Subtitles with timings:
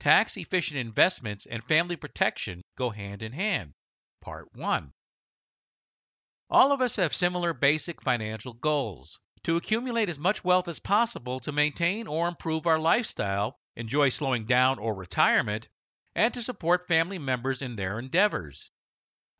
[0.00, 3.74] tax efficient investments and family protection go hand in hand.
[4.20, 4.92] Part 1.
[6.50, 11.40] All of us have similar basic financial goals to accumulate as much wealth as possible
[11.40, 15.68] to maintain or improve our lifestyle, enjoy slowing down or retirement,
[16.14, 18.70] and to support family members in their endeavors.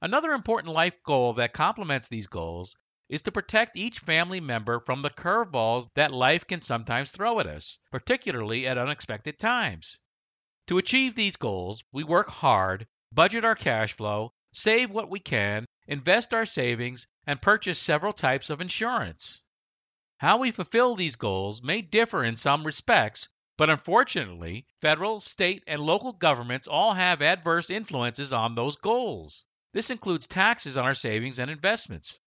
[0.01, 2.77] Another important life goal that complements these goals
[3.09, 7.47] is to protect each family member from the curveballs that life can sometimes throw at
[7.47, 9.99] us, particularly at unexpected times.
[10.69, 15.65] To achieve these goals, we work hard, budget our cash flow, save what we can,
[15.87, 19.41] invest our savings, and purchase several types of insurance.
[20.19, 25.81] How we fulfill these goals may differ in some respects, but unfortunately, federal, state, and
[25.81, 29.47] local governments all have adverse influences on those goals.
[29.73, 32.19] This includes taxes on our savings and investments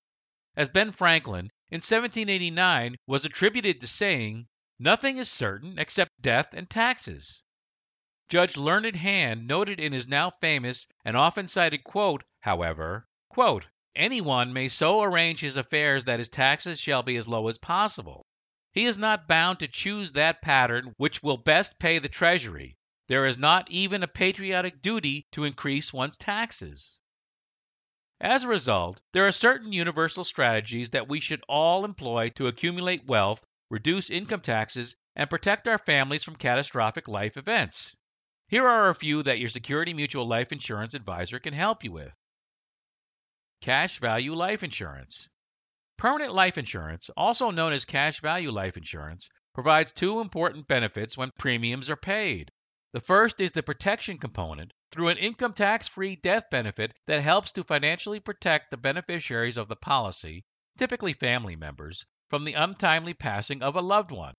[0.55, 4.47] as Ben Franklin in 1789 was attributed to saying,
[4.79, 7.43] Nothing is certain except death and taxes.
[8.31, 14.53] Judge Learned Hand noted in his now famous and often cited quote, however, quote, Anyone
[14.53, 18.25] may so arrange his affairs that his taxes shall be as low as possible.
[18.71, 22.77] He is not bound to choose that pattern which will best pay the Treasury.
[23.09, 26.99] There is not even a patriotic duty to increase one's taxes.
[28.21, 33.03] As a result, there are certain universal strategies that we should all employ to accumulate
[33.03, 37.97] wealth, reduce income taxes, and protect our families from catastrophic life events.
[38.51, 42.11] Here are a few that your Security Mutual Life Insurance advisor can help you with.
[43.61, 45.29] Cash Value Life Insurance.
[45.97, 51.31] Permanent life insurance, also known as cash value life insurance, provides two important benefits when
[51.37, 52.51] premiums are paid.
[52.91, 57.53] The first is the protection component, through an income tax free death benefit that helps
[57.53, 60.43] to financially protect the beneficiaries of the policy,
[60.77, 64.33] typically family members, from the untimely passing of a loved one.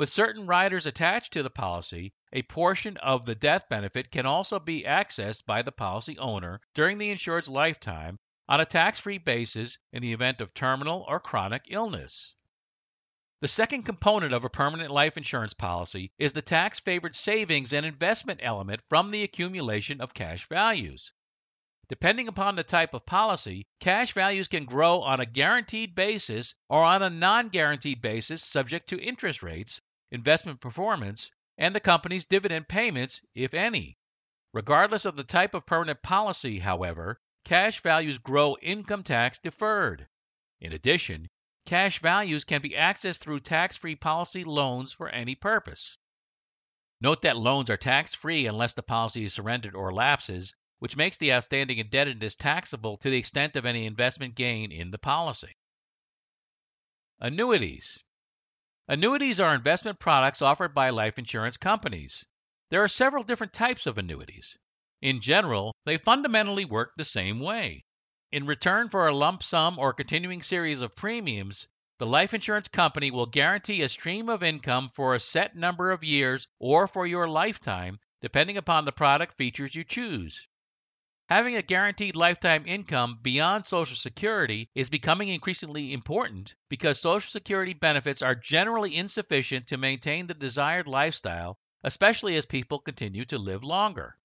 [0.00, 4.58] With certain riders attached to the policy, a portion of the death benefit can also
[4.58, 8.18] be accessed by the policy owner during the insured's lifetime
[8.48, 12.34] on a tax free basis in the event of terminal or chronic illness.
[13.42, 17.84] The second component of a permanent life insurance policy is the tax favored savings and
[17.84, 21.12] investment element from the accumulation of cash values.
[21.90, 26.84] Depending upon the type of policy, cash values can grow on a guaranteed basis or
[26.84, 29.78] on a non guaranteed basis subject to interest rates,
[30.10, 33.98] investment performance, and the company's dividend payments, if any.
[34.52, 40.08] Regardless of the type of permanent policy, however, cash values grow income tax deferred.
[40.60, 41.28] In addition,
[41.66, 45.98] Cash values can be accessed through tax free policy loans for any purpose.
[47.00, 51.18] Note that loans are tax free unless the policy is surrendered or lapses, which makes
[51.18, 55.54] the outstanding indebtedness taxable to the extent of any investment gain in the policy.
[57.20, 58.02] Annuities.
[58.90, 62.26] Annuities are investment products offered by life insurance companies.
[62.70, 64.58] There are several different types of annuities.
[65.00, 67.84] In general, they fundamentally work the same way.
[68.32, 71.68] In return for a lump sum or continuing series of premiums,
[72.00, 76.02] the life insurance company will guarantee a stream of income for a set number of
[76.02, 80.48] years or for your lifetime, depending upon the product features you choose.
[81.30, 87.72] Having a guaranteed lifetime income beyond Social Security is becoming increasingly important because Social Security
[87.72, 93.62] benefits are generally insufficient to maintain the desired lifestyle, especially as people continue to live
[93.62, 94.18] longer.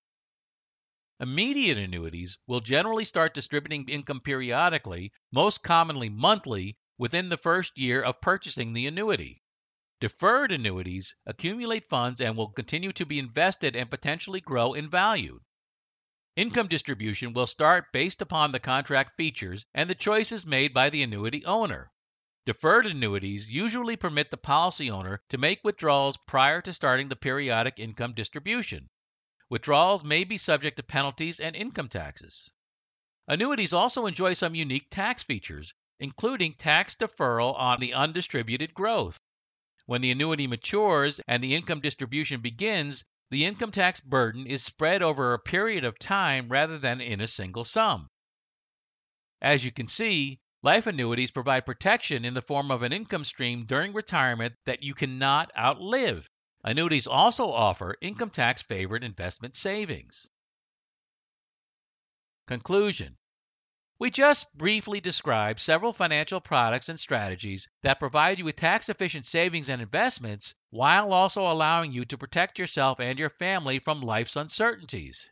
[1.19, 8.01] Immediate annuities will generally start distributing income periodically, most commonly monthly, within the first year
[8.01, 9.43] of purchasing the annuity.
[9.99, 15.39] Deferred annuities accumulate funds and will continue to be invested and potentially grow in value.
[16.35, 21.02] Income distribution will start based upon the contract features and the choices made by the
[21.02, 21.93] annuity owner.
[22.46, 27.79] Deferred annuities usually permit the policy owner to make withdrawals prior to starting the periodic
[27.79, 28.90] income distribution.
[29.49, 32.49] Withdrawals may be subject to penalties and income taxes.
[33.29, 39.22] Annuities also enjoy some unique tax features, including tax deferral on the undistributed growth.
[39.85, 45.01] When the annuity matures and the income distribution begins, the income tax burden is spread
[45.01, 48.09] over a period of time rather than in a single sum.
[49.41, 53.66] As you can see, life annuities provide protection in the form of an income stream
[53.66, 56.29] during retirement that you cannot outlive.
[56.63, 60.28] Annuities also offer income tax favored investment savings.
[62.47, 63.17] Conclusion
[63.97, 69.25] We just briefly described several financial products and strategies that provide you with tax efficient
[69.25, 74.35] savings and investments while also allowing you to protect yourself and your family from life's
[74.35, 75.31] uncertainties.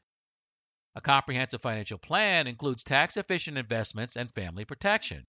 [0.95, 5.25] A comprehensive financial plan includes tax efficient investments and family protection.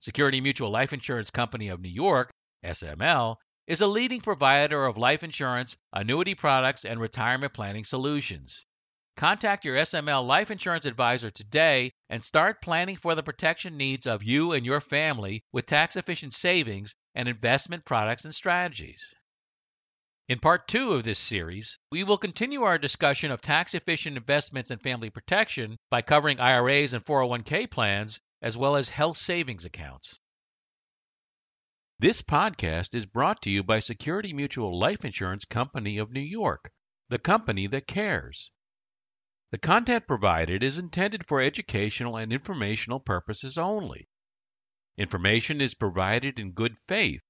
[0.00, 2.30] Security Mutual Life Insurance Company of New York,
[2.62, 3.36] SML,
[3.66, 8.66] is a leading provider of life insurance, annuity products, and retirement planning solutions.
[9.16, 14.24] Contact your SML life insurance advisor today and start planning for the protection needs of
[14.24, 19.14] you and your family with tax efficient savings and investment products and strategies.
[20.26, 24.70] In part two of this series, we will continue our discussion of tax efficient investments
[24.70, 30.18] and family protection by covering IRAs and 401k plans, as well as health savings accounts.
[32.00, 36.72] This podcast is brought to you by Security Mutual Life Insurance Company of New York,
[37.10, 38.50] the company that cares.
[39.54, 44.08] The content provided is intended for educational and informational purposes only.
[44.96, 47.22] Information is provided in good faith.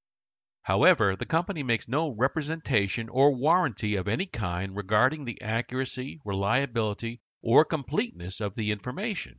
[0.62, 7.20] However, the company makes no representation or warranty of any kind regarding the accuracy, reliability,
[7.42, 9.38] or completeness of the information.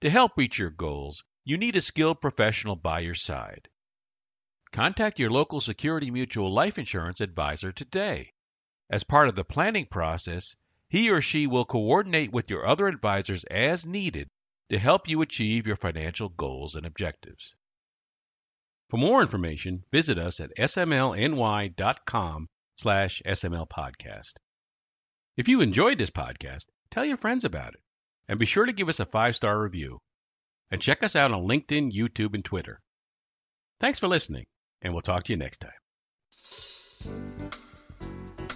[0.00, 3.68] To help reach your goals, you need a skilled professional by your side.
[4.72, 8.32] Contact your local Security Mutual life insurance advisor today.
[8.88, 10.56] As part of the planning process,
[10.88, 14.28] he or she will coordinate with your other advisors as needed
[14.70, 17.54] to help you achieve your financial goals and objectives.
[18.90, 24.32] For more information, visit us at smlny.com slash smlpodcast.
[25.36, 27.80] If you enjoyed this podcast, tell your friends about it,
[28.28, 29.98] and be sure to give us a five-star review.
[30.70, 32.80] And check us out on LinkedIn, YouTube, and Twitter.
[33.80, 34.44] Thanks for listening,
[34.82, 35.72] and we'll talk to you next time.